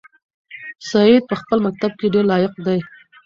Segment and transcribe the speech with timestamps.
[0.89, 2.79] سعید په خپل مکتب کې ډېر لایق دی.